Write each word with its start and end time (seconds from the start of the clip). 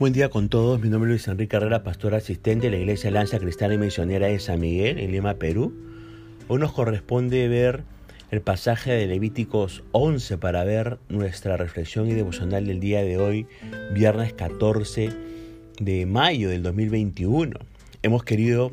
Buen 0.00 0.14
día 0.14 0.30
con 0.30 0.48
todos, 0.48 0.80
mi 0.80 0.88
nombre 0.88 1.10
es 1.10 1.12
Luis 1.12 1.28
Enrique 1.28 1.58
Herrera, 1.58 1.82
pastor 1.82 2.14
asistente 2.14 2.70
de 2.70 2.70
la 2.70 2.78
Iglesia 2.78 3.10
Lanza 3.10 3.38
Cristiana 3.38 3.74
y 3.74 3.76
Misionera 3.76 4.28
de 4.28 4.38
San 4.38 4.58
Miguel, 4.58 4.98
en 4.98 5.12
Lima, 5.12 5.34
Perú. 5.34 5.74
Hoy 6.48 6.58
nos 6.58 6.72
corresponde 6.72 7.46
ver 7.48 7.82
el 8.30 8.40
pasaje 8.40 8.92
de 8.92 9.06
Levíticos 9.06 9.84
11 9.92 10.38
para 10.38 10.64
ver 10.64 10.98
nuestra 11.10 11.58
reflexión 11.58 12.08
y 12.08 12.14
devocional 12.14 12.64
del 12.64 12.80
día 12.80 13.02
de 13.02 13.18
hoy, 13.18 13.46
viernes 13.92 14.32
14 14.32 15.10
de 15.78 16.06
mayo 16.06 16.48
del 16.48 16.62
2021. 16.62 17.58
Hemos 18.02 18.24
querido 18.24 18.72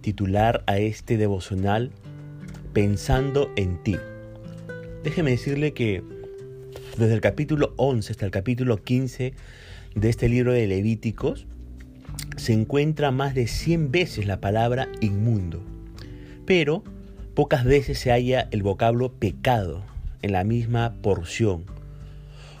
titular 0.00 0.62
a 0.68 0.78
este 0.78 1.16
devocional 1.16 1.90
Pensando 2.72 3.50
en 3.56 3.82
ti. 3.82 3.96
Déjeme 5.02 5.32
decirle 5.32 5.72
que 5.72 6.04
desde 6.96 7.14
el 7.14 7.20
capítulo 7.20 7.74
11 7.78 8.12
hasta 8.12 8.26
el 8.26 8.30
capítulo 8.30 8.76
15 8.76 9.34
de 10.00 10.10
este 10.10 10.28
libro 10.28 10.52
de 10.52 10.66
Levíticos 10.66 11.46
se 12.36 12.52
encuentra 12.52 13.10
más 13.10 13.34
de 13.34 13.46
100 13.46 13.90
veces 13.90 14.26
la 14.26 14.40
palabra 14.40 14.88
inmundo, 15.00 15.62
pero 16.46 16.84
pocas 17.34 17.64
veces 17.64 17.98
se 17.98 18.10
halla 18.10 18.48
el 18.52 18.62
vocablo 18.62 19.12
pecado 19.12 19.84
en 20.22 20.32
la 20.32 20.44
misma 20.44 20.94
porción. 21.02 21.64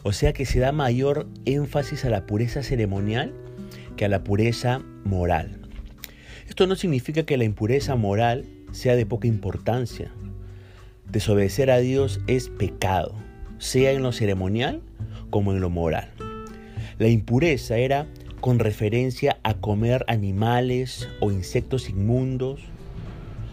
O 0.02 0.12
sea 0.12 0.32
que 0.32 0.46
se 0.46 0.58
da 0.58 0.72
mayor 0.72 1.28
énfasis 1.44 2.04
a 2.04 2.10
la 2.10 2.26
pureza 2.26 2.62
ceremonial 2.62 3.32
que 3.96 4.04
a 4.04 4.08
la 4.08 4.24
pureza 4.24 4.82
moral. 5.04 5.60
Esto 6.48 6.66
no 6.66 6.76
significa 6.76 7.24
que 7.24 7.36
la 7.36 7.44
impureza 7.44 7.94
moral 7.94 8.46
sea 8.72 8.96
de 8.96 9.06
poca 9.06 9.28
importancia. 9.28 10.10
Desobedecer 11.10 11.70
a 11.70 11.78
Dios 11.78 12.20
es 12.26 12.48
pecado, 12.48 13.14
sea 13.58 13.92
en 13.92 14.02
lo 14.02 14.12
ceremonial 14.12 14.82
como 15.30 15.52
en 15.52 15.60
lo 15.60 15.70
moral. 15.70 16.10
La 16.98 17.06
impureza 17.06 17.76
era 17.76 18.08
con 18.40 18.58
referencia 18.58 19.38
a 19.44 19.54
comer 19.54 20.04
animales 20.08 21.08
o 21.20 21.30
insectos 21.30 21.88
inmundos, 21.88 22.60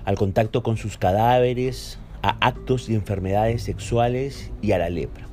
al 0.03 0.15
contacto 0.15 0.63
con 0.63 0.77
sus 0.77 0.97
cadáveres, 0.97 1.99
a 2.23 2.37
actos 2.45 2.89
y 2.89 2.95
enfermedades 2.95 3.61
sexuales 3.61 4.51
y 4.63 4.71
a 4.71 4.79
la 4.79 4.89
lepra. 4.89 5.27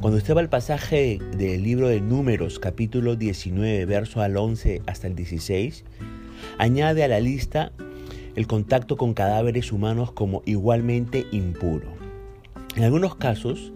Cuando 0.00 0.18
usted 0.18 0.36
va 0.36 0.40
al 0.40 0.48
pasaje 0.48 1.18
del 1.36 1.64
libro 1.64 1.88
de 1.88 2.00
Números, 2.00 2.60
capítulo 2.60 3.16
19, 3.16 3.86
verso 3.86 4.20
al 4.20 4.36
11 4.36 4.82
hasta 4.86 5.08
el 5.08 5.16
16, 5.16 5.84
añade 6.58 7.02
a 7.02 7.08
la 7.08 7.18
lista 7.18 7.72
el 8.36 8.46
contacto 8.46 8.96
con 8.96 9.14
cadáveres 9.14 9.72
humanos 9.72 10.12
como 10.12 10.42
igualmente 10.46 11.26
impuro. 11.32 11.88
En 12.76 12.84
algunos 12.84 13.16
casos, 13.16 13.72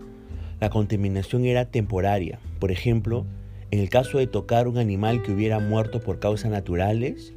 la 0.60 0.70
contaminación 0.70 1.44
era 1.44 1.64
temporaria. 1.64 2.38
Por 2.60 2.70
ejemplo, 2.70 3.26
en 3.72 3.78
el 3.78 3.88
caso 3.88 4.18
de 4.18 4.26
tocar 4.26 4.68
un 4.68 4.76
animal 4.76 5.22
que 5.22 5.32
hubiera 5.32 5.58
muerto 5.58 6.00
por 6.00 6.18
causas 6.18 6.50
naturales, 6.50 7.32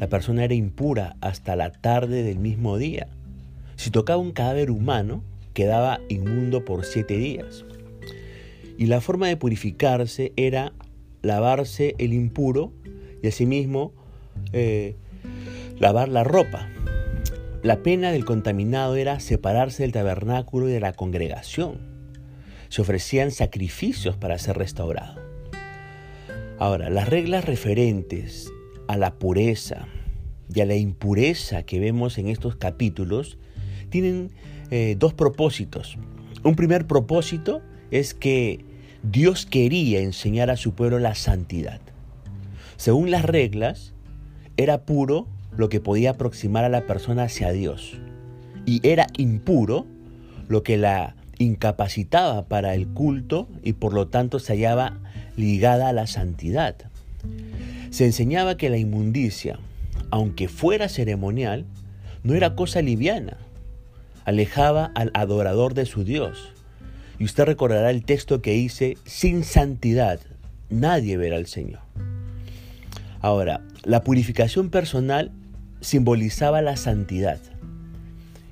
la 0.00 0.08
persona 0.08 0.42
era 0.42 0.54
impura 0.54 1.14
hasta 1.20 1.56
la 1.56 1.72
tarde 1.72 2.22
del 2.22 2.38
mismo 2.38 2.78
día. 2.78 3.08
Si 3.76 3.90
tocaba 3.90 4.18
un 4.18 4.32
cadáver 4.32 4.70
humano, 4.70 5.22
quedaba 5.52 6.00
inmundo 6.08 6.64
por 6.64 6.86
siete 6.86 7.18
días. 7.18 7.66
Y 8.78 8.86
la 8.86 9.02
forma 9.02 9.28
de 9.28 9.36
purificarse 9.36 10.32
era 10.36 10.72
lavarse 11.20 11.94
el 11.98 12.14
impuro 12.14 12.72
y 13.22 13.28
asimismo 13.28 13.92
eh, 14.54 14.96
lavar 15.78 16.08
la 16.08 16.24
ropa. 16.24 16.66
La 17.62 17.82
pena 17.82 18.10
del 18.10 18.24
contaminado 18.24 18.96
era 18.96 19.20
separarse 19.20 19.82
del 19.82 19.92
tabernáculo 19.92 20.66
y 20.70 20.72
de 20.72 20.80
la 20.80 20.94
congregación. 20.94 21.78
Se 22.70 22.80
ofrecían 22.80 23.32
sacrificios 23.32 24.16
para 24.16 24.38
ser 24.38 24.56
restaurado. 24.56 25.23
Ahora, 26.64 26.88
las 26.88 27.10
reglas 27.10 27.44
referentes 27.44 28.50
a 28.88 28.96
la 28.96 29.16
pureza 29.16 29.86
y 30.48 30.62
a 30.62 30.64
la 30.64 30.76
impureza 30.76 31.64
que 31.64 31.78
vemos 31.78 32.16
en 32.16 32.28
estos 32.28 32.56
capítulos 32.56 33.36
tienen 33.90 34.30
eh, 34.70 34.96
dos 34.98 35.12
propósitos. 35.12 35.98
Un 36.42 36.56
primer 36.56 36.86
propósito 36.86 37.60
es 37.90 38.14
que 38.14 38.64
Dios 39.02 39.44
quería 39.44 40.00
enseñar 40.00 40.48
a 40.48 40.56
su 40.56 40.72
pueblo 40.72 40.98
la 40.98 41.14
santidad. 41.14 41.82
Según 42.78 43.10
las 43.10 43.26
reglas, 43.26 43.92
era 44.56 44.86
puro 44.86 45.28
lo 45.54 45.68
que 45.68 45.80
podía 45.80 46.12
aproximar 46.12 46.64
a 46.64 46.70
la 46.70 46.86
persona 46.86 47.24
hacia 47.24 47.52
Dios 47.52 47.98
y 48.64 48.80
era 48.88 49.08
impuro 49.18 49.84
lo 50.48 50.62
que 50.62 50.78
la 50.78 51.14
incapacitaba 51.36 52.46
para 52.46 52.74
el 52.74 52.88
culto 52.88 53.48
y 53.62 53.74
por 53.74 53.92
lo 53.92 54.08
tanto 54.08 54.38
se 54.38 54.54
hallaba 54.54 55.03
ligada 55.36 55.88
a 55.88 55.92
la 55.92 56.06
santidad. 56.06 56.76
Se 57.90 58.04
enseñaba 58.04 58.56
que 58.56 58.70
la 58.70 58.78
inmundicia, 58.78 59.58
aunque 60.10 60.48
fuera 60.48 60.88
ceremonial, 60.88 61.64
no 62.22 62.34
era 62.34 62.54
cosa 62.54 62.82
liviana. 62.82 63.36
Alejaba 64.24 64.90
al 64.94 65.10
adorador 65.14 65.74
de 65.74 65.86
su 65.86 66.04
Dios. 66.04 66.52
Y 67.18 67.24
usted 67.24 67.44
recordará 67.44 67.90
el 67.90 68.04
texto 68.04 68.42
que 68.42 68.52
dice, 68.52 68.96
sin 69.04 69.44
santidad 69.44 70.20
nadie 70.70 71.16
verá 71.16 71.36
al 71.36 71.46
Señor. 71.46 71.80
Ahora, 73.20 73.62
la 73.84 74.02
purificación 74.02 74.70
personal 74.70 75.30
simbolizaba 75.80 76.62
la 76.62 76.76
santidad. 76.76 77.38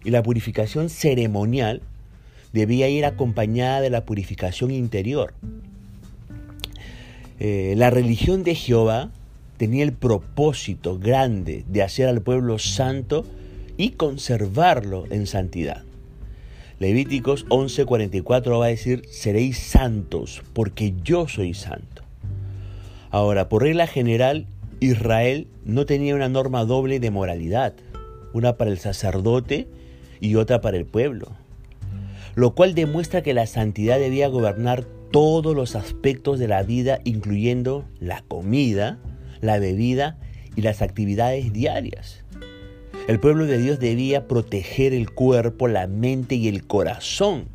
Y 0.04 0.10
la 0.10 0.22
purificación 0.22 0.88
ceremonial 0.88 1.82
debía 2.52 2.88
ir 2.88 3.04
acompañada 3.04 3.80
de 3.80 3.90
la 3.90 4.04
purificación 4.04 4.70
interior. 4.70 5.34
Eh, 7.44 7.74
la 7.76 7.90
religión 7.90 8.44
de 8.44 8.54
Jehová 8.54 9.10
tenía 9.56 9.82
el 9.82 9.92
propósito 9.92 11.00
grande 11.00 11.64
de 11.66 11.82
hacer 11.82 12.08
al 12.08 12.22
pueblo 12.22 12.60
santo 12.60 13.24
y 13.76 13.90
conservarlo 13.90 15.06
en 15.10 15.26
santidad. 15.26 15.82
Levíticos 16.78 17.44
11:44 17.48 18.60
va 18.60 18.66
a 18.66 18.68
decir, 18.68 19.02
seréis 19.10 19.58
santos 19.58 20.44
porque 20.52 20.94
yo 21.02 21.26
soy 21.26 21.52
santo. 21.54 22.04
Ahora, 23.10 23.48
por 23.48 23.64
regla 23.64 23.88
general, 23.88 24.46
Israel 24.78 25.48
no 25.64 25.84
tenía 25.84 26.14
una 26.14 26.28
norma 26.28 26.64
doble 26.64 27.00
de 27.00 27.10
moralidad, 27.10 27.74
una 28.32 28.56
para 28.56 28.70
el 28.70 28.78
sacerdote 28.78 29.66
y 30.20 30.36
otra 30.36 30.60
para 30.60 30.76
el 30.76 30.84
pueblo, 30.84 31.32
lo 32.36 32.54
cual 32.54 32.76
demuestra 32.76 33.22
que 33.22 33.34
la 33.34 33.48
santidad 33.48 33.98
debía 33.98 34.28
gobernar 34.28 34.86
todos 35.12 35.54
los 35.54 35.76
aspectos 35.76 36.38
de 36.38 36.48
la 36.48 36.62
vida, 36.62 37.00
incluyendo 37.04 37.84
la 38.00 38.22
comida, 38.26 38.98
la 39.40 39.58
bebida 39.58 40.18
y 40.56 40.62
las 40.62 40.82
actividades 40.82 41.52
diarias. 41.52 42.24
El 43.08 43.20
pueblo 43.20 43.46
de 43.46 43.58
Dios 43.58 43.78
debía 43.78 44.26
proteger 44.26 44.94
el 44.94 45.10
cuerpo, 45.10 45.68
la 45.68 45.86
mente 45.86 46.36
y 46.36 46.48
el 46.48 46.66
corazón 46.66 47.48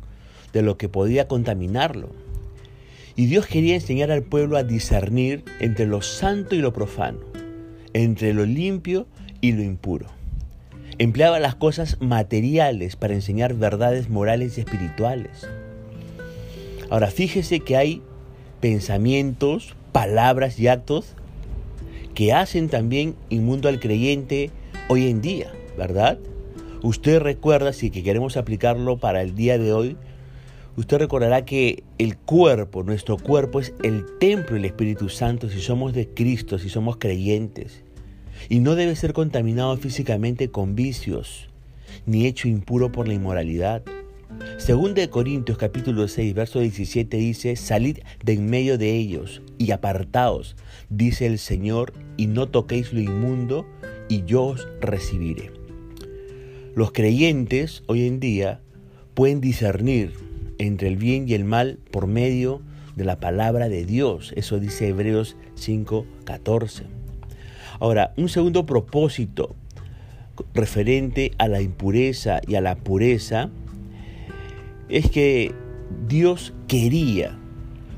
de 0.52 0.62
lo 0.62 0.78
que 0.78 0.88
podía 0.88 1.26
contaminarlo. 1.26 2.10
Y 3.16 3.26
Dios 3.26 3.46
quería 3.46 3.74
enseñar 3.74 4.12
al 4.12 4.22
pueblo 4.22 4.56
a 4.56 4.62
discernir 4.62 5.44
entre 5.58 5.86
lo 5.86 6.02
santo 6.02 6.54
y 6.54 6.58
lo 6.58 6.72
profano, 6.72 7.18
entre 7.92 8.32
lo 8.34 8.46
limpio 8.46 9.08
y 9.40 9.52
lo 9.52 9.62
impuro. 9.62 10.06
Empleaba 10.98 11.40
las 11.40 11.54
cosas 11.54 11.96
materiales 12.00 12.96
para 12.96 13.14
enseñar 13.14 13.54
verdades 13.54 14.08
morales 14.08 14.58
y 14.58 14.60
espirituales. 14.60 15.48
Ahora, 16.90 17.10
fíjese 17.10 17.60
que 17.60 17.76
hay 17.76 18.02
pensamientos, 18.60 19.74
palabras 19.92 20.58
y 20.58 20.68
actos 20.68 21.14
que 22.14 22.32
hacen 22.32 22.68
también 22.68 23.14
inmundo 23.28 23.68
al 23.68 23.78
creyente 23.78 24.50
hoy 24.88 25.08
en 25.08 25.20
día, 25.20 25.52
¿verdad? 25.76 26.18
Usted 26.82 27.20
recuerda, 27.20 27.72
si 27.72 27.90
que 27.90 28.02
queremos 28.02 28.36
aplicarlo 28.36 28.96
para 28.96 29.22
el 29.22 29.34
día 29.34 29.58
de 29.58 29.72
hoy, 29.72 29.96
usted 30.76 30.98
recordará 30.98 31.44
que 31.44 31.82
el 31.98 32.16
cuerpo, 32.16 32.82
nuestro 32.82 33.18
cuerpo 33.18 33.60
es 33.60 33.74
el 33.82 34.04
templo 34.18 34.54
del 34.54 34.64
Espíritu 34.64 35.08
Santo 35.08 35.50
si 35.50 35.60
somos 35.60 35.92
de 35.92 36.08
Cristo, 36.08 36.58
si 36.58 36.68
somos 36.68 36.96
creyentes. 36.96 37.82
Y 38.48 38.60
no 38.60 38.76
debe 38.76 38.96
ser 38.96 39.12
contaminado 39.12 39.76
físicamente 39.76 40.50
con 40.50 40.74
vicios, 40.74 41.48
ni 42.06 42.26
hecho 42.26 42.48
impuro 42.48 42.90
por 42.90 43.08
la 43.08 43.14
inmoralidad. 43.14 43.82
Según 44.56 44.94
de 44.94 45.08
Corintios 45.08 45.58
capítulo 45.58 46.08
6, 46.08 46.34
verso 46.34 46.60
17 46.60 47.16
dice, 47.16 47.56
salid 47.56 47.98
de 48.24 48.32
en 48.34 48.50
medio 48.50 48.78
de 48.78 48.94
ellos 48.94 49.42
y 49.56 49.70
apartaos, 49.70 50.56
dice 50.90 51.26
el 51.26 51.38
Señor, 51.38 51.92
y 52.16 52.26
no 52.26 52.48
toquéis 52.48 52.92
lo 52.92 53.00
inmundo, 53.00 53.66
y 54.08 54.24
yo 54.24 54.44
os 54.44 54.68
recibiré. 54.80 55.52
Los 56.74 56.92
creyentes 56.92 57.82
hoy 57.86 58.06
en 58.06 58.20
día 58.20 58.60
pueden 59.14 59.40
discernir 59.40 60.12
entre 60.58 60.88
el 60.88 60.96
bien 60.96 61.28
y 61.28 61.34
el 61.34 61.44
mal 61.44 61.78
por 61.90 62.06
medio 62.06 62.62
de 62.94 63.04
la 63.04 63.20
palabra 63.20 63.68
de 63.68 63.84
Dios. 63.84 64.32
Eso 64.36 64.60
dice 64.60 64.88
Hebreos 64.88 65.36
5:14. 65.56 66.84
Ahora, 67.80 68.12
un 68.16 68.28
segundo 68.28 68.66
propósito 68.66 69.56
referente 70.54 71.32
a 71.38 71.48
la 71.48 71.60
impureza 71.60 72.40
y 72.46 72.56
a 72.56 72.60
la 72.60 72.76
pureza 72.76 73.50
es 74.88 75.10
que 75.10 75.54
Dios 76.06 76.54
quería 76.66 77.38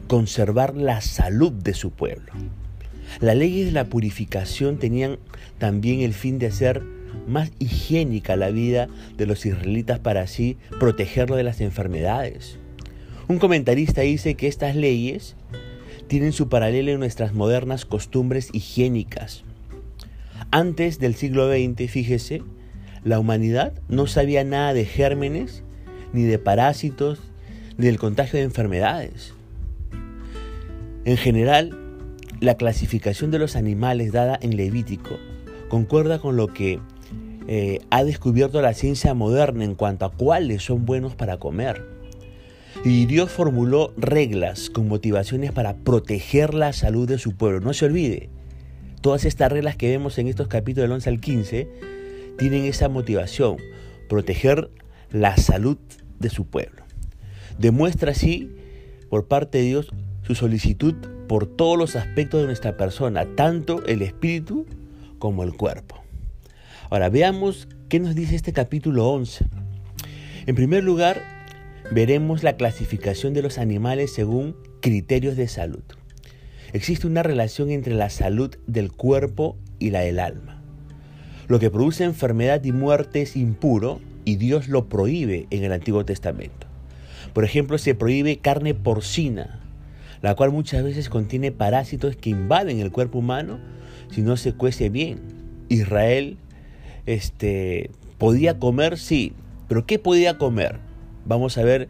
conservar 0.09 0.77
la 0.77 1.01
salud 1.01 1.53
de 1.53 1.75
su 1.75 1.91
pueblo. 1.91 2.33
Las 3.21 3.37
leyes 3.37 3.67
de 3.67 3.73
la 3.73 3.87
purificación 3.87 4.79
tenían 4.79 5.19
también 5.59 6.01
el 6.01 6.15
fin 6.15 6.39
de 6.39 6.47
hacer 6.47 6.83
más 7.27 7.53
higiénica 7.59 8.37
la 8.37 8.51
vida 8.51 8.89
de 9.17 9.27
los 9.27 9.45
israelitas 9.47 9.99
para 9.99 10.23
así 10.23 10.57
protegerlo 10.79 11.37
de 11.37 11.45
las 11.45 11.61
enfermedades. 11.61 12.59
Un 13.29 13.39
comentarista 13.39 14.03
dice 14.03 14.35
que 14.35 14.49
estas 14.49 14.75
leyes 14.75 15.37
tienen 16.09 16.33
su 16.33 16.49
paralelo 16.49 16.91
en 16.91 16.99
nuestras 16.99 17.35
modernas 17.35 17.85
costumbres 17.85 18.49
higiénicas. 18.53 19.45
Antes 20.51 20.99
del 20.99 21.15
siglo 21.15 21.49
XX, 21.49 21.89
fíjese, 21.89 22.43
la 23.05 23.21
humanidad 23.21 23.73
no 23.89 24.09
sabía 24.09 24.43
nada 24.43 24.75
de 24.75 24.85
gérmenes, 24.85 25.63
ni 26.13 26.23
de 26.25 26.39
parásitos, 26.39 27.21
ni 27.77 27.87
del 27.87 27.99
contagio 27.99 28.39
de 28.39 28.45
enfermedades. 28.45 29.35
En 31.05 31.17
general, 31.17 31.77
la 32.41 32.57
clasificación 32.57 33.31
de 33.31 33.39
los 33.39 33.57
animales 33.57 34.13
dada 34.13 34.39
en 34.41 34.57
Levítico 34.57 35.19
concuerda 35.69 36.19
con 36.19 36.37
lo 36.37 36.49
que 36.49 36.81
eh, 37.49 37.81
ha 37.91 38.05
descubierto 38.05 38.61
la 38.63 38.75
ciencia 38.75 39.15
moderna 39.15 39.65
en 39.65 39.75
cuanto 39.75 40.05
a 40.05 40.13
cuáles 40.13 40.63
son 40.63 40.85
buenos 40.85 41.15
para 41.15 41.39
comer. 41.39 41.85
Y 42.85 43.07
Dios 43.07 43.31
formuló 43.31 43.93
reglas 43.97 44.71
con 44.71 44.89
motivaciones 44.89 45.53
para 45.53 45.77
proteger 45.77 46.55
la 46.55 46.73
salud 46.73 47.09
de 47.09 47.19
su 47.19 47.37
pueblo. 47.37 47.61
No 47.61 47.73
se 47.75 47.87
olvide, 47.87 48.31
todas 49.01 49.25
estas 49.25 49.51
reglas 49.51 49.77
que 49.77 49.91
vemos 49.91 50.19
en 50.19 50.29
estos 50.29 50.49
capítulos 50.49 50.85
del 50.85 50.93
11 50.93 51.11
al 51.11 51.21
15 51.21 51.69
tienen 52.39 52.65
esa 52.65 52.89
motivación, 52.89 53.57
proteger 54.09 54.71
la 55.11 55.37
salud 55.37 55.79
de 56.19 56.31
su 56.31 56.47
pueblo. 56.47 56.85
Demuestra 57.59 58.13
así, 58.13 58.51
por 59.09 59.29
parte 59.29 59.59
de 59.59 59.65
Dios, 59.65 59.89
su 60.23 60.35
solicitud 60.35 60.95
por 61.29 61.47
todos 61.47 61.79
los 61.79 61.97
aspectos 61.97 62.41
de 62.41 62.47
nuestra 62.47 62.77
persona, 62.77 63.27
tanto 63.37 63.85
el 63.87 64.03
espíritu 64.03 64.67
como 65.19 65.45
el 65.45 65.57
cuerpo. 65.57 66.03
Ahora 66.91 67.09
veamos 67.09 67.69
qué 67.89 68.01
nos 68.01 68.15
dice 68.15 68.35
este 68.35 68.53
capítulo 68.53 69.09
11. 69.09 69.47
En 70.47 70.55
primer 70.55 70.83
lugar, 70.83 71.23
veremos 71.93 72.43
la 72.43 72.57
clasificación 72.57 73.35
de 73.35 73.43
los 73.43 73.59
animales 73.59 74.13
según 74.13 74.57
criterios 74.81 75.37
de 75.37 75.49
salud. 75.49 75.83
Existe 76.73 77.07
una 77.07 77.23
relación 77.23 77.71
entre 77.71 77.95
la 77.95 78.11
salud 78.11 78.57
del 78.67 78.93
cuerpo 78.93 79.57
y 79.79 79.91
la 79.91 80.01
del 80.01 80.19
alma. 80.19 80.63
Lo 81.49 81.59
que 81.59 81.71
produce 81.71 82.05
enfermedad 82.05 82.63
y 82.65 82.73
muerte 82.73 83.23
es 83.23 83.37
impuro 83.37 84.01
y 84.31 84.37
Dios 84.37 84.69
lo 84.69 84.89
prohíbe 84.89 85.47
en 85.51 85.65
el 85.65 85.73
Antiguo 85.73 86.05
Testamento. 86.05 86.67
Por 87.33 87.45
ejemplo, 87.45 87.79
se 87.79 87.95
prohíbe 87.95 88.39
carne 88.39 88.75
porcina, 88.75 89.61
la 90.23 90.35
cual 90.35 90.53
muchas 90.53 90.85
veces 90.85 91.09
contiene 91.09 91.53
parásitos 91.53 92.17
que 92.17 92.31
invaden 92.31 92.81
el 92.81 92.93
cuerpo 92.93 93.19
humano 93.19 93.59
si 94.11 94.23
no 94.23 94.37
se 94.37 94.53
cuece 94.53 94.89
bien. 94.89 95.21
Israel 95.69 96.37
este, 97.07 97.91
podía 98.19 98.59
comer, 98.59 98.99
sí, 98.99 99.33
pero 99.69 99.87
¿qué 99.87 99.99
podía 99.99 100.39
comer? 100.39 100.79
vamos 101.25 101.59
a 101.59 101.63
ver 101.63 101.89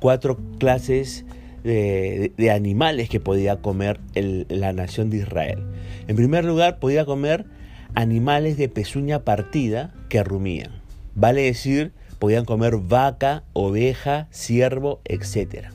cuatro 0.00 0.38
clases 0.58 1.24
de, 1.64 2.50
animales 2.50 3.08
que 3.08 3.20
podía 3.20 3.60
comer 3.60 4.00
la 4.14 4.72
nación 4.72 5.10
de 5.10 5.18
Israel. 5.18 5.58
En 6.06 6.16
primer 6.16 6.44
lugar, 6.44 6.78
podía 6.78 7.04
comer 7.04 7.44
animales 7.94 8.56
de 8.56 8.68
pezuña 8.68 9.24
partida 9.24 9.92
que 10.08 10.22
rumían. 10.22 10.77
Vale 11.18 11.42
decir, 11.42 11.90
podían 12.20 12.44
comer 12.44 12.76
vaca, 12.76 13.42
oveja, 13.52 14.28
ciervo, 14.30 15.00
etc. 15.04 15.66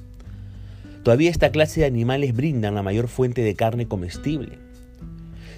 Todavía 1.04 1.30
esta 1.30 1.52
clase 1.52 1.82
de 1.82 1.86
animales 1.86 2.34
brindan 2.34 2.76
la 2.76 2.82
mayor 2.82 3.10
fuente 3.10 3.42
de 3.42 3.54
carne 3.54 3.86
comestible. 3.86 4.58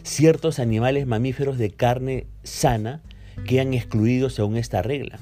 Ciertos 0.01 0.57
animales 0.57 1.05
mamíferos 1.05 1.59
de 1.59 1.69
carne 1.69 2.25
sana 2.41 3.03
quedan 3.45 3.75
excluidos 3.75 4.33
según 4.33 4.57
esta 4.57 4.81
regla. 4.81 5.19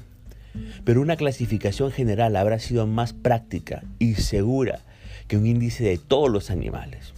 Pero 0.82 1.02
una 1.02 1.16
clasificación 1.16 1.92
general 1.92 2.34
habrá 2.34 2.58
sido 2.58 2.86
más 2.86 3.12
práctica 3.12 3.82
y 3.98 4.14
segura 4.14 4.80
que 5.28 5.36
un 5.36 5.46
índice 5.46 5.84
de 5.84 5.98
todos 5.98 6.30
los 6.30 6.50
animales. 6.50 7.12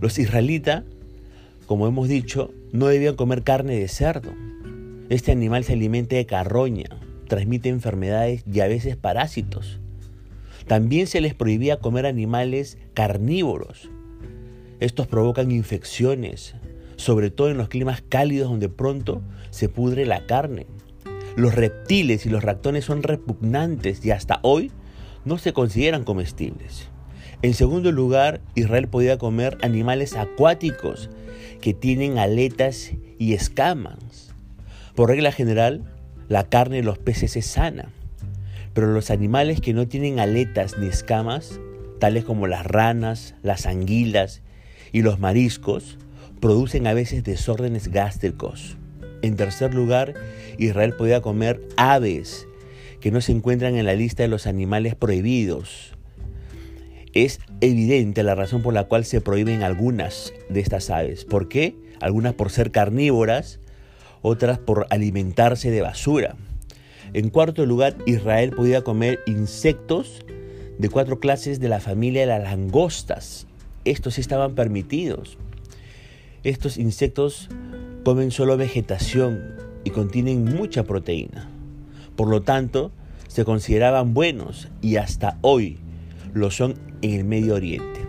Los 0.00 0.20
israelitas, 0.20 0.84
como 1.66 1.88
hemos 1.88 2.08
dicho, 2.08 2.54
no 2.72 2.86
debían 2.86 3.16
comer 3.16 3.42
carne 3.42 3.76
de 3.76 3.88
cerdo. 3.88 4.30
Este 5.10 5.32
animal 5.32 5.64
se 5.64 5.72
alimenta 5.72 6.14
de 6.14 6.24
carroña, 6.24 6.88
transmite 7.26 7.68
enfermedades 7.68 8.44
y 8.46 8.60
a 8.60 8.68
veces 8.68 8.96
parásitos. 8.96 9.80
También 10.68 11.08
se 11.08 11.20
les 11.20 11.34
prohibía 11.34 11.80
comer 11.80 12.06
animales 12.06 12.78
carnívoros. 12.94 13.90
Estos 14.78 15.08
provocan 15.08 15.50
infecciones, 15.50 16.54
sobre 16.94 17.32
todo 17.32 17.50
en 17.50 17.56
los 17.56 17.68
climas 17.68 18.04
cálidos 18.08 18.50
donde 18.50 18.68
pronto 18.68 19.20
se 19.50 19.68
pudre 19.68 20.06
la 20.06 20.26
carne. 20.26 20.68
Los 21.34 21.56
reptiles 21.56 22.24
y 22.24 22.30
los 22.30 22.44
ratones 22.44 22.84
son 22.84 23.02
repugnantes 23.02 24.04
y 24.04 24.12
hasta 24.12 24.38
hoy 24.42 24.70
no 25.24 25.38
se 25.38 25.52
consideran 25.52 26.04
comestibles. 26.04 26.88
En 27.42 27.54
segundo 27.54 27.90
lugar, 27.90 28.42
Israel 28.54 28.86
podía 28.86 29.18
comer 29.18 29.58
animales 29.62 30.14
acuáticos 30.14 31.10
que 31.60 31.74
tienen 31.74 32.18
aletas 32.18 32.92
y 33.18 33.34
escamas. 33.34 34.29
Por 34.94 35.08
regla 35.08 35.32
general, 35.32 35.84
la 36.28 36.44
carne 36.44 36.76
de 36.76 36.82
los 36.82 36.98
peces 36.98 37.36
es 37.36 37.46
sana, 37.46 37.90
pero 38.74 38.92
los 38.92 39.10
animales 39.10 39.60
que 39.60 39.72
no 39.72 39.88
tienen 39.88 40.20
aletas 40.20 40.78
ni 40.78 40.86
escamas, 40.86 41.60
tales 41.98 42.24
como 42.24 42.46
las 42.46 42.66
ranas, 42.66 43.34
las 43.42 43.66
anguilas 43.66 44.42
y 44.92 45.02
los 45.02 45.18
mariscos, 45.18 45.98
producen 46.40 46.86
a 46.86 46.94
veces 46.94 47.24
desórdenes 47.24 47.88
gástricos. 47.88 48.76
En 49.22 49.36
tercer 49.36 49.74
lugar, 49.74 50.14
Israel 50.58 50.94
podía 50.94 51.20
comer 51.20 51.60
aves 51.76 52.46
que 53.00 53.10
no 53.10 53.20
se 53.20 53.32
encuentran 53.32 53.76
en 53.76 53.86
la 53.86 53.94
lista 53.94 54.22
de 54.22 54.28
los 54.28 54.46
animales 54.46 54.94
prohibidos. 54.94 55.94
Es 57.12 57.40
evidente 57.60 58.22
la 58.22 58.34
razón 58.34 58.62
por 58.62 58.72
la 58.72 58.84
cual 58.84 59.04
se 59.04 59.20
prohíben 59.20 59.62
algunas 59.62 60.32
de 60.48 60.60
estas 60.60 60.90
aves. 60.90 61.24
¿Por 61.24 61.48
qué? 61.48 61.74
Algunas 62.00 62.34
por 62.34 62.50
ser 62.50 62.70
carnívoras, 62.70 63.58
otras 64.22 64.58
por 64.58 64.86
alimentarse 64.90 65.70
de 65.70 65.82
basura. 65.82 66.36
En 67.12 67.30
cuarto 67.30 67.66
lugar, 67.66 67.96
Israel 68.06 68.52
podía 68.52 68.82
comer 68.82 69.20
insectos 69.26 70.24
de 70.78 70.88
cuatro 70.88 71.20
clases 71.20 71.60
de 71.60 71.68
la 71.68 71.80
familia 71.80 72.22
de 72.22 72.28
las 72.28 72.42
langostas. 72.42 73.46
Estos 73.84 74.18
estaban 74.18 74.54
permitidos. 74.54 75.36
Estos 76.44 76.78
insectos 76.78 77.48
comen 78.04 78.30
solo 78.30 78.56
vegetación 78.56 79.56
y 79.84 79.90
contienen 79.90 80.44
mucha 80.44 80.84
proteína. 80.84 81.50
Por 82.16 82.28
lo 82.28 82.42
tanto, 82.42 82.92
se 83.28 83.44
consideraban 83.44 84.14
buenos 84.14 84.68
y 84.80 84.96
hasta 84.96 85.38
hoy 85.42 85.78
lo 86.32 86.50
son 86.50 86.74
en 87.02 87.12
el 87.12 87.24
Medio 87.24 87.54
Oriente. 87.54 88.00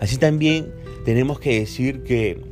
Así 0.00 0.16
también 0.16 0.72
tenemos 1.04 1.40
que 1.40 1.58
decir 1.58 2.02
que 2.02 2.47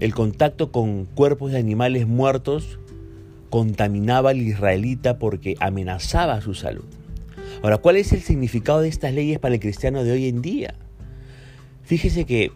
el 0.00 0.14
contacto 0.14 0.70
con 0.70 1.06
cuerpos 1.06 1.52
de 1.52 1.58
animales 1.58 2.06
muertos 2.06 2.78
contaminaba 3.50 4.30
al 4.30 4.40
israelita 4.40 5.18
porque 5.18 5.56
amenazaba 5.60 6.40
su 6.40 6.54
salud. 6.54 6.84
Ahora, 7.62 7.78
¿cuál 7.78 7.96
es 7.96 8.12
el 8.12 8.20
significado 8.20 8.80
de 8.80 8.88
estas 8.88 9.12
leyes 9.12 9.38
para 9.38 9.54
el 9.54 9.60
cristiano 9.60 10.04
de 10.04 10.12
hoy 10.12 10.28
en 10.28 10.42
día? 10.42 10.74
Fíjese 11.82 12.24
que 12.24 12.52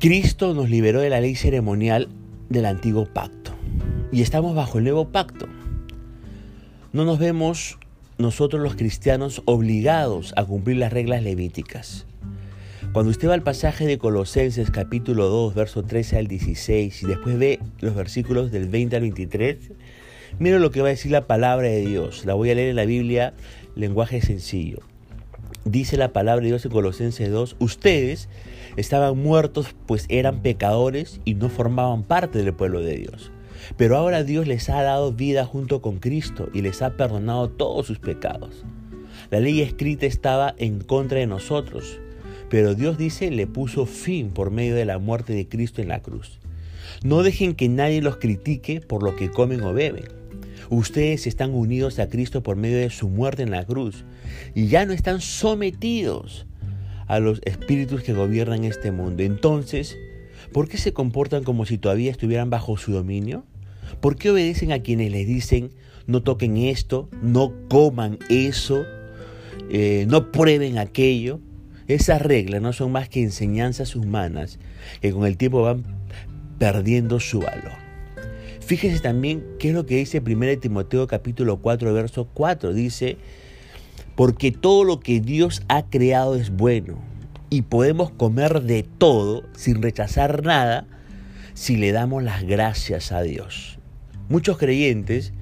Cristo 0.00 0.54
nos 0.54 0.70
liberó 0.70 1.00
de 1.00 1.10
la 1.10 1.20
ley 1.20 1.36
ceremonial 1.36 2.08
del 2.48 2.66
antiguo 2.66 3.06
pacto 3.06 3.52
y 4.10 4.22
estamos 4.22 4.54
bajo 4.54 4.78
el 4.78 4.84
nuevo 4.84 5.08
pacto. 5.08 5.46
No 6.92 7.04
nos 7.04 7.18
vemos 7.18 7.78
nosotros 8.18 8.62
los 8.62 8.74
cristianos 8.74 9.42
obligados 9.44 10.32
a 10.36 10.44
cumplir 10.44 10.78
las 10.78 10.92
reglas 10.92 11.22
levíticas. 11.22 12.06
Cuando 12.92 13.10
usted 13.10 13.30
va 13.30 13.32
al 13.32 13.42
pasaje 13.42 13.86
de 13.86 13.96
Colosenses 13.96 14.70
capítulo 14.70 15.28
2, 15.28 15.54
verso 15.54 15.82
13 15.82 16.18
al 16.18 16.26
16 16.26 17.02
y 17.02 17.06
después 17.06 17.38
ve 17.38 17.58
los 17.80 17.94
versículos 17.94 18.52
del 18.52 18.68
20 18.68 18.96
al 18.96 19.02
23, 19.02 19.70
mire 20.38 20.58
lo 20.58 20.70
que 20.70 20.82
va 20.82 20.88
a 20.88 20.90
decir 20.90 21.10
la 21.10 21.26
palabra 21.26 21.68
de 21.68 21.86
Dios. 21.86 22.26
La 22.26 22.34
voy 22.34 22.50
a 22.50 22.54
leer 22.54 22.68
en 22.68 22.76
la 22.76 22.84
Biblia, 22.84 23.32
lenguaje 23.76 24.20
sencillo. 24.20 24.80
Dice 25.64 25.96
la 25.96 26.12
palabra 26.12 26.42
de 26.42 26.48
Dios 26.48 26.66
en 26.66 26.70
Colosenses 26.70 27.30
2, 27.30 27.56
ustedes 27.60 28.28
estaban 28.76 29.16
muertos 29.16 29.74
pues 29.86 30.04
eran 30.10 30.42
pecadores 30.42 31.22
y 31.24 31.32
no 31.32 31.48
formaban 31.48 32.02
parte 32.02 32.42
del 32.42 32.52
pueblo 32.52 32.80
de 32.82 32.98
Dios. 32.98 33.32
Pero 33.78 33.96
ahora 33.96 34.22
Dios 34.22 34.46
les 34.46 34.68
ha 34.68 34.82
dado 34.82 35.14
vida 35.14 35.46
junto 35.46 35.80
con 35.80 35.98
Cristo 35.98 36.50
y 36.52 36.60
les 36.60 36.82
ha 36.82 36.98
perdonado 36.98 37.48
todos 37.48 37.86
sus 37.86 37.98
pecados. 37.98 38.66
La 39.30 39.40
ley 39.40 39.62
escrita 39.62 40.04
estaba 40.04 40.54
en 40.58 40.80
contra 40.80 41.20
de 41.20 41.26
nosotros, 41.26 41.98
pero 42.52 42.74
Dios 42.74 42.98
dice 42.98 43.30
le 43.30 43.46
puso 43.46 43.86
fin 43.86 44.28
por 44.28 44.50
medio 44.50 44.74
de 44.74 44.84
la 44.84 44.98
muerte 44.98 45.32
de 45.32 45.48
Cristo 45.48 45.80
en 45.80 45.88
la 45.88 46.02
cruz. 46.02 46.38
No 47.02 47.22
dejen 47.22 47.54
que 47.54 47.70
nadie 47.70 48.02
los 48.02 48.18
critique 48.18 48.82
por 48.82 49.02
lo 49.02 49.16
que 49.16 49.30
comen 49.30 49.62
o 49.62 49.72
beben 49.72 50.04
Ustedes 50.68 51.26
están 51.26 51.54
unidos 51.54 51.98
a 51.98 52.10
Cristo 52.10 52.42
por 52.42 52.56
medio 52.56 52.76
de 52.76 52.90
su 52.90 53.08
muerte 53.08 53.42
en 53.42 53.52
la 53.52 53.64
cruz 53.64 54.04
y 54.54 54.66
ya 54.66 54.84
no 54.84 54.92
están 54.92 55.22
sometidos 55.22 56.44
a 57.06 57.20
los 57.20 57.40
espíritus 57.46 58.02
que 58.02 58.12
gobiernan 58.12 58.64
este 58.64 58.92
mundo. 58.92 59.22
Entonces, 59.22 59.96
¿por 60.52 60.68
qué 60.68 60.76
se 60.76 60.92
comportan 60.92 61.44
como 61.44 61.64
si 61.64 61.78
todavía 61.78 62.10
estuvieran 62.10 62.50
bajo 62.50 62.76
su 62.76 62.92
dominio? 62.92 63.46
¿Por 64.02 64.16
qué 64.16 64.30
obedecen 64.30 64.72
a 64.72 64.80
quienes 64.80 65.10
les 65.10 65.26
dicen 65.26 65.70
no 66.06 66.22
toquen 66.22 66.58
esto, 66.58 67.08
no 67.22 67.54
coman 67.70 68.18
eso, 68.28 68.84
eh, 69.70 70.04
no 70.06 70.30
prueben 70.30 70.76
aquello? 70.76 71.40
Esas 71.92 72.22
reglas 72.22 72.62
no 72.62 72.72
son 72.72 72.90
más 72.90 73.10
que 73.10 73.22
enseñanzas 73.22 73.94
humanas 73.96 74.58
que 75.02 75.12
con 75.12 75.26
el 75.26 75.36
tiempo 75.36 75.60
van 75.60 75.84
perdiendo 76.58 77.20
su 77.20 77.40
valor. 77.40 77.74
Fíjese 78.60 78.98
también 79.00 79.44
qué 79.58 79.68
es 79.68 79.74
lo 79.74 79.84
que 79.84 79.96
dice 79.96 80.22
1 80.24 80.58
Timoteo 80.58 81.06
capítulo 81.06 81.58
4, 81.58 81.92
verso 81.92 82.28
4. 82.32 82.72
Dice, 82.72 83.18
porque 84.16 84.52
todo 84.52 84.84
lo 84.84 85.00
que 85.00 85.20
Dios 85.20 85.64
ha 85.68 85.82
creado 85.82 86.34
es 86.34 86.48
bueno 86.48 86.96
y 87.50 87.60
podemos 87.60 88.10
comer 88.10 88.62
de 88.62 88.84
todo 88.84 89.42
sin 89.54 89.82
rechazar 89.82 90.42
nada 90.42 90.86
si 91.52 91.76
le 91.76 91.92
damos 91.92 92.22
las 92.22 92.42
gracias 92.44 93.12
a 93.12 93.20
Dios. 93.20 93.78
Muchos 94.30 94.56
creyentes, 94.56 95.34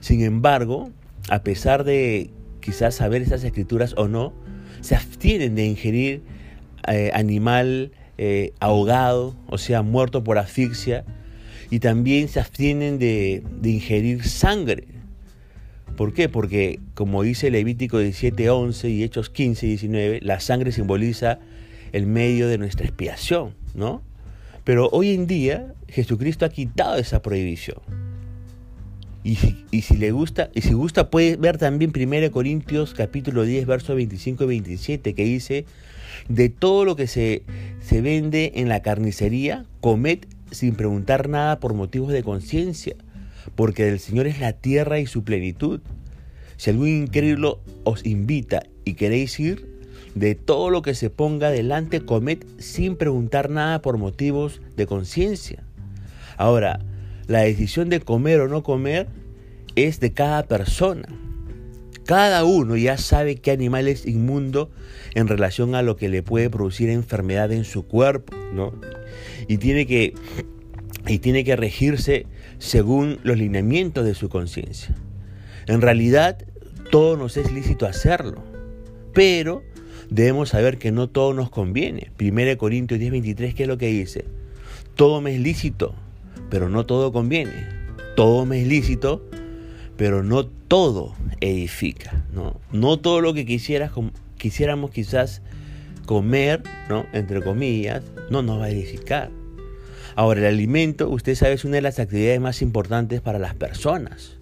sin 0.00 0.20
embargo, 0.20 0.90
a 1.30 1.42
pesar 1.42 1.84
de 1.84 2.32
quizás 2.60 2.96
saber 2.96 3.22
esas 3.22 3.44
escrituras 3.44 3.94
o 3.96 4.08
no, 4.08 4.34
se 4.86 4.94
abstienen 4.94 5.56
de 5.56 5.66
ingerir 5.66 6.22
eh, 6.86 7.10
animal 7.12 7.90
eh, 8.18 8.52
ahogado, 8.60 9.34
o 9.48 9.58
sea, 9.58 9.82
muerto 9.82 10.22
por 10.22 10.38
asfixia, 10.38 11.04
y 11.70 11.80
también 11.80 12.28
se 12.28 12.38
abstienen 12.38 13.00
de, 13.00 13.42
de 13.60 13.70
ingerir 13.70 14.22
sangre. 14.22 14.84
¿Por 15.96 16.14
qué? 16.14 16.28
Porque 16.28 16.78
como 16.94 17.24
dice 17.24 17.50
Levítico 17.50 18.00
17:11 18.00 18.90
y 18.90 19.02
Hechos 19.02 19.32
15:19, 19.32 20.20
la 20.22 20.38
sangre 20.38 20.70
simboliza 20.70 21.40
el 21.92 22.06
medio 22.06 22.46
de 22.46 22.58
nuestra 22.58 22.86
expiación, 22.86 23.54
¿no? 23.74 24.02
Pero 24.62 24.88
hoy 24.92 25.14
en 25.14 25.26
día 25.26 25.74
Jesucristo 25.88 26.44
ha 26.44 26.50
quitado 26.50 26.96
esa 26.96 27.22
prohibición. 27.22 28.05
Y 29.26 29.82
si, 29.82 29.96
le 29.96 30.12
gusta, 30.12 30.50
y 30.54 30.60
si 30.60 30.72
gusta 30.72 31.10
puede 31.10 31.34
ver 31.34 31.58
también 31.58 31.92
1 31.92 32.30
Corintios 32.30 32.94
capítulo 32.94 33.42
10, 33.42 33.66
versos 33.66 33.96
25 33.96 34.44
y 34.44 34.46
27, 34.46 35.14
que 35.14 35.24
dice, 35.24 35.64
de 36.28 36.48
todo 36.48 36.84
lo 36.84 36.94
que 36.94 37.08
se, 37.08 37.42
se 37.80 38.00
vende 38.02 38.52
en 38.54 38.68
la 38.68 38.82
carnicería, 38.82 39.64
comed 39.80 40.20
sin 40.52 40.76
preguntar 40.76 41.28
nada 41.28 41.58
por 41.58 41.74
motivos 41.74 42.12
de 42.12 42.22
conciencia, 42.22 42.94
porque 43.56 43.86
del 43.86 43.98
Señor 43.98 44.28
es 44.28 44.38
la 44.38 44.52
tierra 44.52 45.00
y 45.00 45.06
su 45.06 45.24
plenitud. 45.24 45.80
Si 46.56 46.70
algún 46.70 46.86
incrédulo 46.86 47.58
os 47.82 48.06
invita 48.06 48.62
y 48.84 48.94
queréis 48.94 49.40
ir, 49.40 49.66
de 50.14 50.36
todo 50.36 50.70
lo 50.70 50.82
que 50.82 50.94
se 50.94 51.10
ponga 51.10 51.50
delante, 51.50 52.00
comed 52.00 52.38
sin 52.58 52.94
preguntar 52.94 53.50
nada 53.50 53.82
por 53.82 53.98
motivos 53.98 54.62
de 54.76 54.86
conciencia. 54.86 55.64
Ahora, 56.36 56.78
la 57.26 57.40
decisión 57.40 57.88
de 57.88 58.00
comer 58.00 58.40
o 58.40 58.48
no 58.48 58.62
comer 58.62 59.08
es 59.74 60.00
de 60.00 60.12
cada 60.12 60.44
persona. 60.44 61.08
Cada 62.04 62.44
uno 62.44 62.76
ya 62.76 62.98
sabe 62.98 63.36
qué 63.36 63.50
animal 63.50 63.88
es 63.88 64.06
inmundo 64.06 64.70
en 65.14 65.26
relación 65.26 65.74
a 65.74 65.82
lo 65.82 65.96
que 65.96 66.08
le 66.08 66.22
puede 66.22 66.48
producir 66.50 66.88
enfermedad 66.88 67.50
en 67.50 67.64
su 67.64 67.84
cuerpo, 67.84 68.36
¿no? 68.54 68.72
Y 69.48 69.58
tiene 69.58 69.86
que, 69.86 70.14
y 71.08 71.18
tiene 71.18 71.42
que 71.42 71.56
regirse 71.56 72.26
según 72.58 73.18
los 73.24 73.36
lineamientos 73.36 74.04
de 74.04 74.14
su 74.14 74.28
conciencia. 74.28 74.94
En 75.66 75.80
realidad, 75.80 76.38
todo 76.92 77.16
nos 77.16 77.36
es 77.36 77.52
lícito 77.52 77.86
hacerlo, 77.86 78.44
pero 79.12 79.64
debemos 80.08 80.50
saber 80.50 80.78
que 80.78 80.92
no 80.92 81.08
todo 81.08 81.34
nos 81.34 81.50
conviene. 81.50 82.12
1 82.20 82.56
Corintios 82.56 83.00
10:23, 83.00 83.54
¿qué 83.54 83.64
es 83.64 83.68
lo 83.68 83.78
que 83.78 83.88
dice? 83.88 84.24
Todo 84.94 85.20
me 85.20 85.34
es 85.34 85.40
lícito, 85.40 85.94
pero 86.50 86.68
no 86.68 86.86
todo 86.86 87.12
conviene. 87.12 87.68
Todo 88.16 88.46
me 88.46 88.62
es 88.62 88.66
lícito, 88.66 89.28
pero 89.96 90.22
no 90.22 90.46
todo 90.46 91.14
edifica. 91.40 92.24
No, 92.32 92.60
no 92.72 92.98
todo 92.98 93.20
lo 93.20 93.34
que 93.34 93.44
quisieras, 93.44 93.92
quisiéramos 94.36 94.90
quizás 94.90 95.42
comer, 96.06 96.62
¿no? 96.88 97.06
entre 97.12 97.42
comillas, 97.42 98.02
no 98.30 98.42
nos 98.42 98.60
va 98.60 98.66
a 98.66 98.70
edificar. 98.70 99.30
Ahora, 100.14 100.40
el 100.40 100.46
alimento, 100.46 101.10
usted 101.10 101.34
sabe, 101.34 101.54
es 101.54 101.64
una 101.64 101.74
de 101.76 101.82
las 101.82 101.98
actividades 101.98 102.40
más 102.40 102.62
importantes 102.62 103.20
para 103.20 103.38
las 103.38 103.54
personas. 103.54 104.38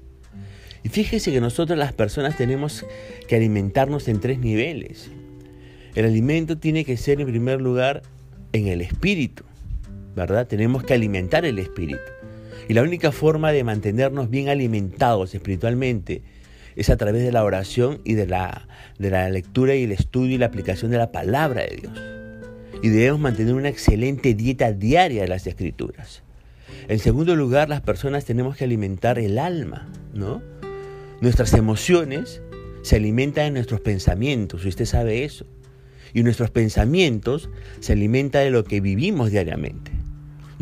Y 0.84 0.88
fíjese 0.90 1.32
que 1.32 1.40
nosotros 1.40 1.76
las 1.78 1.92
personas 1.92 2.36
tenemos 2.36 2.84
que 3.26 3.36
alimentarnos 3.36 4.06
en 4.06 4.20
tres 4.20 4.38
niveles. 4.38 5.10
El 5.94 6.04
alimento 6.04 6.58
tiene 6.58 6.84
que 6.84 6.96
ser 6.96 7.20
en 7.20 7.26
primer 7.26 7.60
lugar 7.60 8.02
en 8.52 8.68
el 8.68 8.82
espíritu. 8.82 9.44
Tenemos 10.48 10.84
que 10.84 10.94
alimentar 10.94 11.44
el 11.44 11.58
espíritu. 11.58 12.00
Y 12.68 12.74
la 12.74 12.82
única 12.82 13.12
forma 13.12 13.52
de 13.52 13.64
mantenernos 13.64 14.30
bien 14.30 14.48
alimentados 14.48 15.34
espiritualmente 15.34 16.22
es 16.76 16.90
a 16.90 16.96
través 16.96 17.22
de 17.22 17.32
la 17.32 17.44
oración 17.44 18.00
y 18.04 18.14
de 18.14 18.26
la, 18.26 18.68
de 18.98 19.10
la 19.10 19.28
lectura 19.28 19.74
y 19.74 19.84
el 19.84 19.92
estudio 19.92 20.36
y 20.36 20.38
la 20.38 20.46
aplicación 20.46 20.90
de 20.90 20.98
la 20.98 21.12
palabra 21.12 21.62
de 21.62 21.76
Dios. 21.76 22.02
Y 22.82 22.88
debemos 22.88 23.20
mantener 23.20 23.54
una 23.54 23.68
excelente 23.68 24.34
dieta 24.34 24.72
diaria 24.72 25.22
de 25.22 25.28
las 25.28 25.46
escrituras. 25.46 26.22
En 26.88 26.98
segundo 26.98 27.36
lugar, 27.36 27.68
las 27.68 27.80
personas 27.80 28.24
tenemos 28.24 28.56
que 28.56 28.64
alimentar 28.64 29.18
el 29.18 29.38
alma, 29.38 29.88
¿no? 30.12 30.42
Nuestras 31.20 31.54
emociones 31.54 32.42
se 32.82 32.96
alimentan 32.96 33.44
de 33.46 33.50
nuestros 33.52 33.80
pensamientos, 33.80 34.64
y 34.64 34.68
usted 34.68 34.84
sabe 34.84 35.24
eso. 35.24 35.46
Y 36.12 36.22
nuestros 36.22 36.50
pensamientos 36.50 37.48
se 37.80 37.92
alimentan 37.92 38.44
de 38.44 38.50
lo 38.50 38.64
que 38.64 38.80
vivimos 38.80 39.30
diariamente 39.30 40.03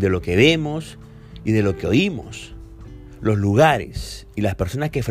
de 0.02 0.10
lo 0.10 0.20
que 0.20 0.36
vemos 0.36 0.98
y 1.44 1.52
de 1.52 1.62
lo 1.62 1.78
que 1.78 1.86
oímos. 1.86 2.54
Los 3.20 3.38
lugares 3.38 4.26
y 4.34 4.42
las 4.42 4.56
personas 4.56 4.90
que 4.90 5.02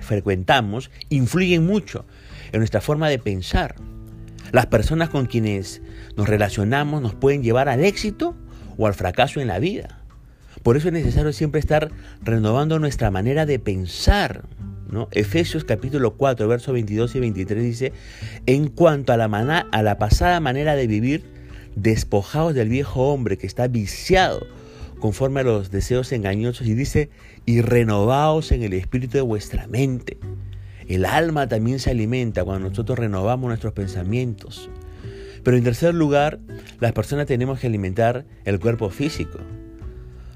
frecuentamos 0.00 0.90
influyen 1.08 1.66
mucho 1.66 2.04
en 2.52 2.58
nuestra 2.58 2.82
forma 2.82 3.08
de 3.08 3.18
pensar. 3.18 3.74
Las 4.52 4.66
personas 4.66 5.08
con 5.08 5.24
quienes 5.26 5.80
nos 6.14 6.28
relacionamos 6.28 7.00
nos 7.00 7.14
pueden 7.14 7.42
llevar 7.42 7.70
al 7.70 7.82
éxito 7.82 8.36
o 8.76 8.86
al 8.86 8.94
fracaso 8.94 9.40
en 9.40 9.48
la 9.48 9.58
vida. 9.58 10.02
Por 10.62 10.76
eso 10.76 10.88
es 10.88 10.92
necesario 10.92 11.32
siempre 11.32 11.58
estar 11.58 11.90
renovando 12.22 12.78
nuestra 12.78 13.10
manera 13.10 13.46
de 13.46 13.58
pensar. 13.58 14.42
¿no? 14.90 15.08
Efesios 15.12 15.64
capítulo 15.64 16.16
4, 16.16 16.46
versos 16.48 16.74
22 16.74 17.14
y 17.14 17.20
23 17.20 17.64
dice, 17.64 17.92
en 18.44 18.68
cuanto 18.68 19.14
a 19.14 19.16
la, 19.16 19.24
a 19.72 19.82
la 19.82 19.98
pasada 19.98 20.38
manera 20.40 20.74
de 20.74 20.86
vivir, 20.86 21.39
despojados 21.82 22.54
del 22.54 22.68
viejo 22.68 23.12
hombre 23.12 23.38
que 23.38 23.46
está 23.46 23.68
viciado 23.68 24.46
conforme 24.98 25.40
a 25.40 25.44
los 25.44 25.70
deseos 25.70 26.12
engañosos 26.12 26.66
y 26.66 26.74
dice, 26.74 27.08
y 27.46 27.62
renovaos 27.62 28.52
en 28.52 28.62
el 28.62 28.74
espíritu 28.74 29.16
de 29.16 29.22
vuestra 29.22 29.66
mente. 29.66 30.18
El 30.86 31.06
alma 31.06 31.48
también 31.48 31.78
se 31.78 31.90
alimenta 31.90 32.44
cuando 32.44 32.68
nosotros 32.68 32.98
renovamos 32.98 33.48
nuestros 33.48 33.72
pensamientos. 33.72 34.68
Pero 35.42 35.56
en 35.56 35.64
tercer 35.64 35.94
lugar, 35.94 36.38
las 36.80 36.92
personas 36.92 37.26
tenemos 37.26 37.58
que 37.58 37.66
alimentar 37.66 38.26
el 38.44 38.60
cuerpo 38.60 38.90
físico. 38.90 39.38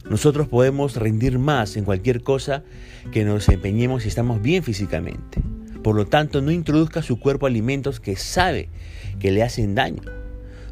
Nosotros 0.08 0.48
podemos 0.48 0.96
rendir 0.96 1.38
más 1.38 1.76
en 1.76 1.84
cualquier 1.84 2.22
cosa 2.22 2.64
que 3.12 3.24
nos 3.24 3.48
empeñemos 3.50 4.04
si 4.04 4.08
estamos 4.08 4.40
bien 4.40 4.62
físicamente. 4.62 5.42
Por 5.82 5.94
lo 5.94 6.06
tanto, 6.06 6.40
no 6.40 6.50
introduzca 6.50 7.00
a 7.00 7.02
su 7.02 7.20
cuerpo 7.20 7.46
alimentos 7.46 8.00
que 8.00 8.16
sabe 8.16 8.70
que 9.18 9.30
le 9.30 9.42
hacen 9.42 9.74
daño. 9.74 10.23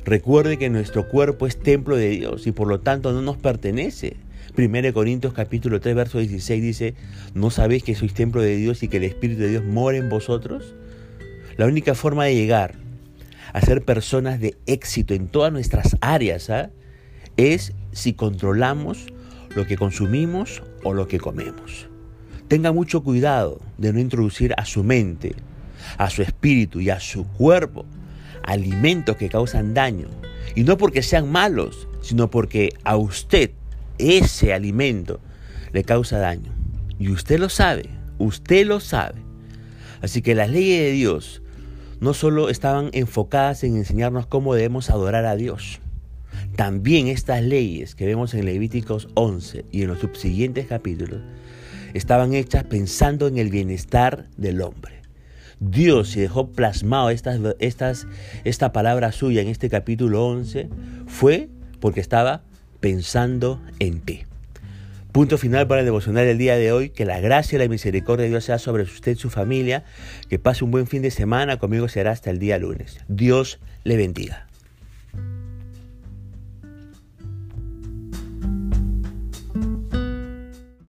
Recuerde 0.04 0.58
que 0.58 0.68
nuestro 0.68 1.08
cuerpo 1.08 1.46
es 1.46 1.58
templo 1.58 1.96
de 1.96 2.08
Dios 2.08 2.46
y 2.46 2.52
por 2.52 2.66
lo 2.66 2.80
tanto 2.80 3.12
no 3.12 3.22
nos 3.22 3.36
pertenece. 3.36 4.16
1 4.58 4.92
Corintios 4.92 5.32
capítulo 5.32 5.80
3 5.80 5.94
verso 5.94 6.18
16 6.18 6.62
dice, 6.62 6.94
¿no 7.34 7.50
sabéis 7.50 7.84
que 7.84 7.94
sois 7.94 8.12
templo 8.12 8.42
de 8.42 8.56
Dios 8.56 8.82
y 8.82 8.88
que 8.88 8.96
el 8.96 9.04
Espíritu 9.04 9.42
de 9.42 9.50
Dios 9.50 9.64
mora 9.64 9.96
en 9.96 10.08
vosotros? 10.08 10.74
La 11.56 11.66
única 11.66 11.94
forma 11.94 12.24
de 12.24 12.34
llegar 12.34 12.74
a 13.52 13.60
ser 13.60 13.84
personas 13.84 14.40
de 14.40 14.56
éxito 14.66 15.14
en 15.14 15.28
todas 15.28 15.52
nuestras 15.52 15.96
áreas 16.00 16.50
¿ah? 16.50 16.70
es 17.36 17.72
si 17.92 18.14
controlamos 18.14 19.06
lo 19.54 19.66
que 19.66 19.76
consumimos 19.76 20.62
o 20.82 20.94
lo 20.94 21.06
que 21.06 21.20
comemos. 21.20 21.88
Tenga 22.48 22.72
mucho 22.72 23.04
cuidado 23.04 23.60
de 23.78 23.92
no 23.92 24.00
introducir 24.00 24.52
a 24.56 24.64
su 24.64 24.82
mente, 24.82 25.36
a 25.96 26.10
su 26.10 26.22
espíritu 26.22 26.80
y 26.80 26.90
a 26.90 26.98
su 26.98 27.26
cuerpo 27.28 27.86
alimentos 28.44 29.16
que 29.16 29.28
causan 29.28 29.74
daño. 29.74 30.08
Y 30.54 30.64
no 30.64 30.76
porque 30.76 31.02
sean 31.02 31.30
malos, 31.30 31.88
sino 32.00 32.30
porque 32.30 32.74
a 32.84 32.96
usted 32.96 33.50
ese 33.98 34.52
alimento 34.52 35.20
le 35.72 35.84
causa 35.84 36.18
daño. 36.18 36.52
Y 36.98 37.10
usted 37.10 37.38
lo 37.38 37.48
sabe, 37.48 37.88
usted 38.18 38.66
lo 38.66 38.80
sabe. 38.80 39.20
Así 40.02 40.22
que 40.22 40.34
las 40.34 40.50
leyes 40.50 40.80
de 40.80 40.92
Dios 40.92 41.42
no 42.00 42.14
solo 42.14 42.48
estaban 42.48 42.90
enfocadas 42.92 43.62
en 43.62 43.76
enseñarnos 43.76 44.26
cómo 44.26 44.54
debemos 44.54 44.90
adorar 44.90 45.24
a 45.24 45.36
Dios, 45.36 45.80
también 46.56 47.06
estas 47.06 47.42
leyes 47.42 47.94
que 47.94 48.06
vemos 48.06 48.34
en 48.34 48.44
Levíticos 48.44 49.08
11 49.14 49.64
y 49.70 49.82
en 49.82 49.88
los 49.88 50.00
subsiguientes 50.00 50.66
capítulos 50.66 51.20
estaban 51.94 52.34
hechas 52.34 52.64
pensando 52.64 53.26
en 53.26 53.38
el 53.38 53.50
bienestar 53.50 54.26
del 54.36 54.60
hombre. 54.62 55.01
Dios 55.64 56.08
si 56.10 56.20
dejó 56.20 56.48
plasmado 56.48 57.10
estas, 57.10 57.38
estas, 57.60 58.08
esta 58.44 58.72
palabra 58.72 59.12
suya 59.12 59.42
en 59.42 59.48
este 59.48 59.70
capítulo 59.70 60.26
11 60.26 60.68
fue 61.06 61.48
porque 61.78 62.00
estaba 62.00 62.42
pensando 62.80 63.60
en 63.78 64.00
ti. 64.00 64.24
Punto 65.12 65.38
final 65.38 65.68
para 65.68 65.80
el 65.80 65.84
devocional 65.84 66.24
del 66.24 66.38
día 66.38 66.56
de 66.56 66.72
hoy. 66.72 66.88
Que 66.88 67.04
la 67.04 67.20
gracia 67.20 67.56
y 67.56 67.58
la 67.60 67.68
misericordia 67.68 68.24
de 68.24 68.30
Dios 68.30 68.44
sea 68.44 68.58
sobre 68.58 68.82
usted 68.82 69.12
y 69.12 69.16
su 69.16 69.30
familia. 69.30 69.84
Que 70.28 70.38
pase 70.38 70.64
un 70.64 70.70
buen 70.70 70.86
fin 70.86 71.02
de 71.02 71.10
semana. 71.10 71.58
Conmigo 71.58 71.86
será 71.88 72.10
hasta 72.12 72.30
el 72.30 72.38
día 72.38 72.58
lunes. 72.58 72.98
Dios 73.08 73.60
le 73.84 73.96
bendiga. 73.98 74.46